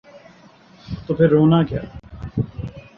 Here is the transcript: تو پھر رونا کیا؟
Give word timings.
تو 1.07 1.13
پھر 1.13 1.29
رونا 1.29 1.63
کیا؟ 1.63 1.81